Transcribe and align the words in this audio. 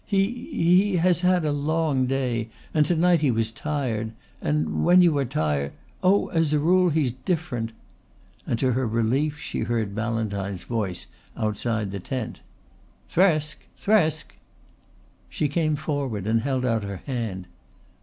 "He 0.07 0.25
he 0.47 0.95
has 0.95 1.21
had 1.21 1.45
a 1.45 1.51
long 1.51 2.07
day 2.07 2.49
and 2.73 2.83
to 2.87 2.95
night 2.95 3.21
he 3.21 3.29
was 3.29 3.51
tired 3.51 4.13
and 4.41 4.83
when 4.83 4.99
you 5.03 5.15
are 5.19 5.25
tired 5.25 5.73
Oh, 6.01 6.29
as 6.29 6.53
a 6.53 6.57
rule 6.59 6.89
he's 6.89 7.11
different." 7.11 7.71
And 8.47 8.57
to 8.57 8.71
her 8.71 8.87
relief 8.87 9.37
she 9.37 9.59
heard 9.59 9.93
Ballantyne's 9.93 10.63
voice 10.63 11.05
outside 11.37 11.91
the 11.91 11.99
tent. 11.99 12.39
"Thresk! 13.09 13.57
Thresk!" 13.77 14.33
She 15.29 15.47
came 15.47 15.75
forward 15.75 16.25
and 16.25 16.41
held 16.41 16.65
out 16.65 16.83
her 16.83 17.03
hand. 17.05 17.45